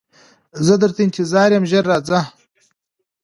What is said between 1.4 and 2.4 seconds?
یم ژر راځه